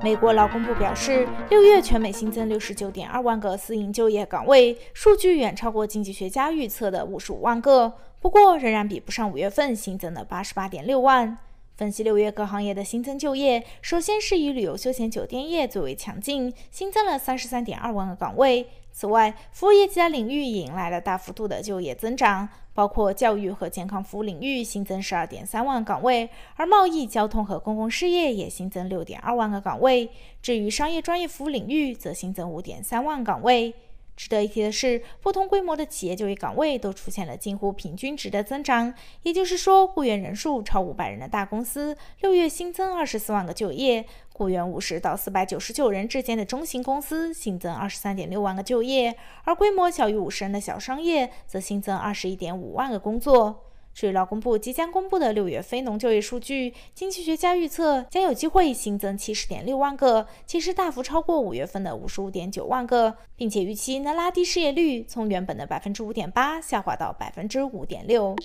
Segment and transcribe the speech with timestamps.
[0.00, 11.38] 美国劳工部表示，六月全美新增六十九点二万个私营就业岗位，数据远超过经济学家预测的五十五万个，不过仍然比不上五月份新增的八十八点六万。
[11.76, 18.66] 分析六月各行业的新增就业，首先是以旅游休闲酒店业最为强劲，新增了三十三点二万个岗位。
[18.98, 30.10] 此外，服务业其他领域也迎来了大幅度的就业增长，包括教育和健康服务领域新增十二点三万岗位，而贸易、交通和公共事业也新增六点二万个岗位。
[30.42, 33.72] 至于商业专业服务领域，则新增五点三万岗位。
[34.18, 53.67] 值得一提的是，不同规模的企业就业岗位都出现了近乎平均值的增长，也就是说，雇员人数超五百人的大公司，六月新增二十四万个就业；雇员五十到四百九十九人之间的中型公司新增二十三点六万个就业，而规模小于五十人的小商业则新增二十一点五万个工作。
[53.98, 68.36] 至于劳工部即将公布的六月非农就业数据，经济学家预测将有机会新增七十点六万个，其实大幅超过五月份的五十五点九万个，并且预期能拉低失业率，从原本的百分之五点八下滑到百分之五点六。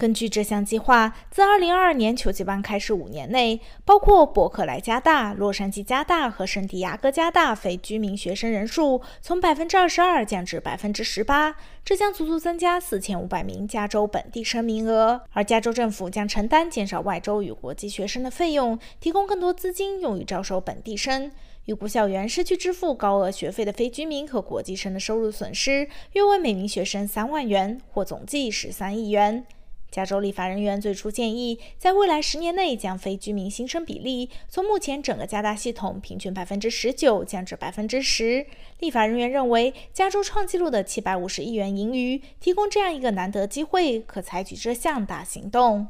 [0.00, 15.20] 根据这项计划，自2022年秋季班开始五年内，包括伯克莱加大、洛杉矶加大和圣地亚哥加大非居民学生人数从百分之二十二降至百分之十八，这将足足增加四千五百名加州本地生名额。
[15.34, 21.30] 而加州政府将承担减少外州与国际学生的费用，提供更多资金用于招收本地生。
[21.66, 29.44] 预估校园失去支付高额学费的非居民和国际生的收入损失约为每名学生三万元，或总计十三亿元。
[29.90, 38.46] 加州立法人员最初建议，在未来十年内将非居民新生比例从目前整个加大系统平均百分之十九降至百分之十。
[38.78, 45.88] 立法人员认为，加州创纪录的七百五十亿元盈余提供这样一个难得机会，可采取这项大行动。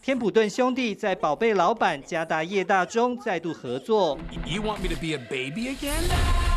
[0.00, 4.18] 天普顿兄弟在宝贝老板家大业大中再度合作。
[4.44, 6.51] You want me to be a baby again?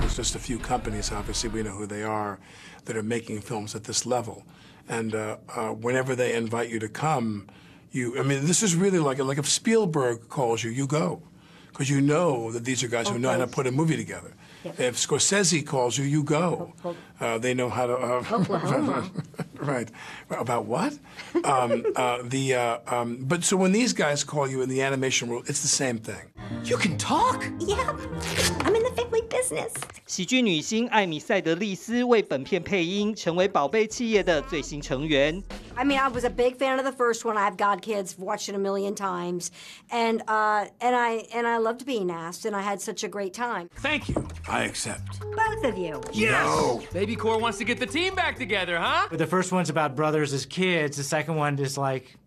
[0.00, 2.38] There's just a few companies, obviously, we know who they are,
[2.84, 4.44] that are making films at this level.
[4.88, 7.48] And uh, uh, whenever they invite you to come,
[7.90, 11.22] you, I mean, this is really like, like if Spielberg calls you, you go.
[11.68, 14.32] Because you know that these are guys who know how to put a movie together.
[14.64, 16.72] If Scorsese calls you, you go.
[17.20, 17.94] Uh, they know how to.
[17.94, 19.04] Uh,
[19.58, 19.90] right.
[20.30, 20.98] About what?
[21.44, 25.28] um, uh, the uh, um, but so when these guys call you in the animation
[25.28, 26.30] world, it's the same thing.
[26.63, 27.43] You can talk.
[27.59, 27.95] Yeah,
[28.65, 29.73] I'm in the family business.
[30.05, 35.41] 喜剧女星艾米赛德利斯为本片配音，成为宝贝企业的最新成员。
[35.75, 37.37] I mean, I was a big fan of the first one.
[37.37, 39.49] I have God Kids, watched it a million times,
[39.89, 43.33] and uh, and I and I loved being asked, and I had such a great
[43.33, 43.69] time.
[43.75, 44.27] Thank you.
[44.47, 45.19] I accept.
[45.19, 46.01] Both of you.
[46.11, 46.45] Yes.
[46.45, 46.81] No.
[46.93, 49.07] Baby Core wants to get the team back together, huh?
[49.09, 50.97] But the first one's about brothers as kids.
[50.97, 52.17] The second one is like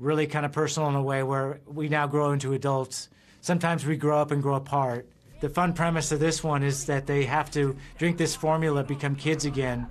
[0.00, 3.10] really kind of personal in a way where we now grow into adults.
[3.40, 5.06] Sometimes we grow up and grow apart.
[5.40, 9.14] The fun premise of this one is that they have to drink this formula, become
[9.14, 9.86] kids again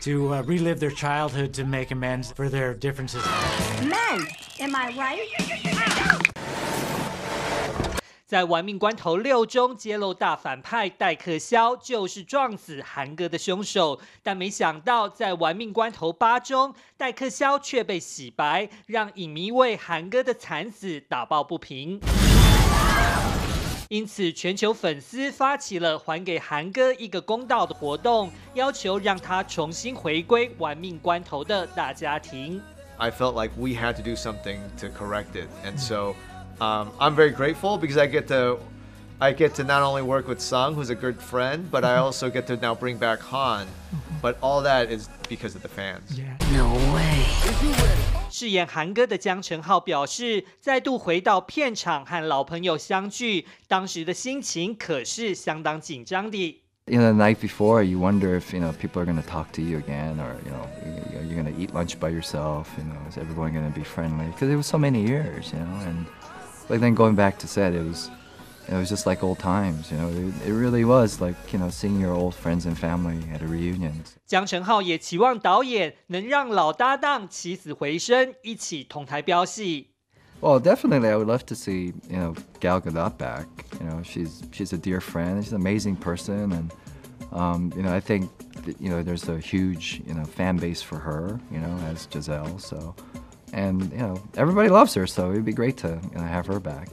[0.00, 3.22] to uh, relive their childhood to make amends for their differences.
[3.82, 4.26] Men,
[4.60, 5.20] am I right?
[8.26, 22.00] 在《玩命关头六》中揭露大反派戴克萧就是撞死韩哥的凶手，但没想到在《玩命关头八》中，戴克萧却被洗白，让影迷为韩哥的惨死打抱不平。
[23.88, 32.60] 因此，全球粉丝发起了还给韩哥一个公道的活动，要求让他重新回归玩命关头的大家庭。
[32.98, 36.14] I felt like we had to do something to correct it, and so,
[36.58, 38.58] um, I'm very grateful because I get to,
[39.18, 42.28] I get to not only work with Sung, who's a good friend, but I also
[42.28, 43.66] get to now bring back Han.
[44.22, 46.18] But all that is because of the fans.
[46.52, 47.24] No way.
[48.30, 56.62] 饰演韩哥的姜承浩表示，再度回到片场和老朋友相聚，当时的心情可是相当紧张的。
[56.86, 59.62] You know, the night before, you wonder if you know people are going to talk to
[59.62, 60.66] you again, or you know,
[61.24, 62.68] you're going to eat lunch by yourself.
[62.78, 64.26] You know, is everyone going to be friendly?
[64.26, 66.06] Because it was so many years, you know, and
[66.68, 68.10] like then going back to set, it was.
[68.68, 70.08] It was just like old times, you know.
[70.08, 73.46] It, it really was like, you know, seeing your old friends and family at a
[73.46, 73.92] reunion.
[74.26, 79.90] 姜承浩也期望导演能让老搭档起死回生，一起同台飙戏。
[80.40, 83.46] Well, definitely, I would love to see, you know, Gal Gadot back.
[83.80, 85.42] You know, she's she's a dear friend.
[85.42, 86.70] She's an amazing person, and
[87.32, 88.28] um, you know, I think
[88.64, 91.40] that, you know, there's a huge, you know, fan base for her.
[91.52, 92.58] You know, as Giselle.
[92.58, 92.94] So,
[93.52, 95.06] and you know, everybody loves her.
[95.06, 96.88] So it'd be great to you know, have her back.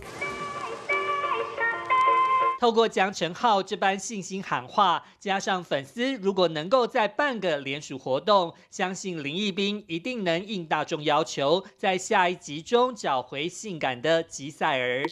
[2.59, 15.05] 透过江承浩这般信心喊话，加上粉丝如果能够再办个联署活动，相信林毅斌一定能应大众要求，在下一集中找回性感的吉赛尔。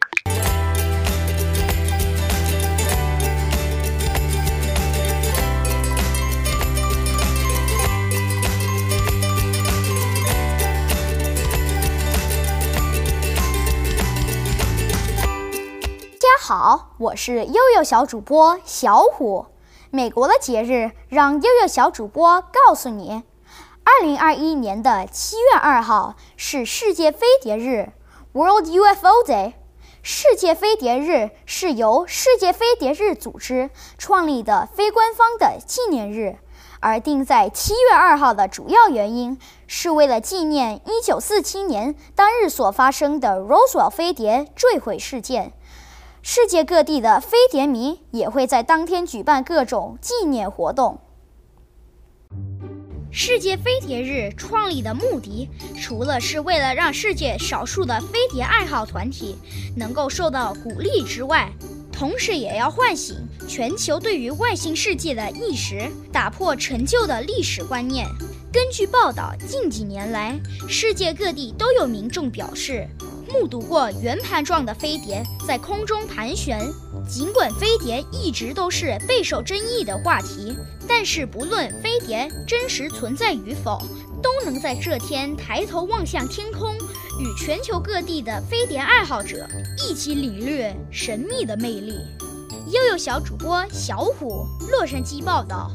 [16.49, 19.47] 好，我是悠悠小主播小虎。
[19.91, 23.25] 美国的节日，让悠悠小主播告诉你：
[23.83, 27.91] 二零二一年的七月二号是世界飞碟日
[28.33, 29.55] （World UFO Day）。
[30.03, 36.39] 世界飞碟日是由世界飞碟日组织创立的非官方的纪念日，
[36.79, 45.53] 而定在七月二号的主要原因是为了纪念一九四七年当日所发生的 Roswell 飞碟坠毁事件。
[46.29, 50.99] 世界各地的飞碟迷也会在当天举办各种纪念活动。
[53.13, 55.49] 世界飞碟日创立的目的，
[55.81, 59.37] 除了是为了让世界少数的飞碟爱好团体
[59.77, 61.49] 能够受到鼓励之外，
[61.93, 63.17] 同时也要唤醒
[63.49, 68.05] 全球对于外星世界的意识，打破陈旧的历史观念。
[68.53, 70.37] 根据报道，近几年来，
[70.69, 72.89] 世界各地都有民众表示，
[73.33, 76.61] 目睹过圆盘状的飞碟在空中盘旋。
[77.09, 80.57] 尽管飞碟一直都是备受争议的话题，
[80.89, 83.81] 但是不论飞碟真实存在与否，
[84.23, 89.47] 都能在这天抬头望向天空，与全球各地的飞碟爱好者
[89.89, 92.01] 一起领略神秘的魅力。
[92.73, 95.71] 悠悠小主播小虎，洛杉矶报道。